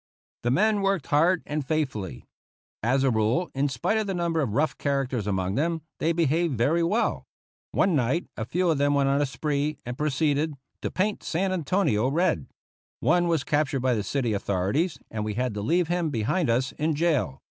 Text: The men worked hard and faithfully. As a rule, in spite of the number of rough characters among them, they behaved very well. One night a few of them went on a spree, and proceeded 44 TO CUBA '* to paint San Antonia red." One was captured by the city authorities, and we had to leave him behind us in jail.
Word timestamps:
The 0.41 0.49
men 0.49 0.81
worked 0.81 1.05
hard 1.05 1.43
and 1.45 1.63
faithfully. 1.63 2.25
As 2.81 3.03
a 3.03 3.11
rule, 3.11 3.51
in 3.53 3.69
spite 3.69 3.99
of 3.99 4.07
the 4.07 4.15
number 4.15 4.41
of 4.41 4.53
rough 4.55 4.75
characters 4.79 5.27
among 5.27 5.53
them, 5.53 5.83
they 5.99 6.11
behaved 6.11 6.57
very 6.57 6.81
well. 6.81 7.27
One 7.71 7.95
night 7.95 8.25
a 8.35 8.43
few 8.43 8.67
of 8.71 8.79
them 8.79 8.95
went 8.95 9.09
on 9.09 9.21
a 9.21 9.27
spree, 9.27 9.77
and 9.85 9.95
proceeded 9.95 10.55
44 10.57 10.57
TO 10.57 10.57
CUBA 10.57 10.79
'* 10.81 10.81
to 10.81 10.91
paint 10.91 11.23
San 11.23 11.53
Antonia 11.53 12.07
red." 12.07 12.47
One 12.99 13.27
was 13.27 13.43
captured 13.43 13.81
by 13.81 13.93
the 13.93 14.01
city 14.01 14.33
authorities, 14.33 14.97
and 15.11 15.23
we 15.23 15.35
had 15.35 15.53
to 15.53 15.61
leave 15.61 15.87
him 15.87 16.09
behind 16.09 16.49
us 16.49 16.71
in 16.71 16.95
jail. 16.95 17.43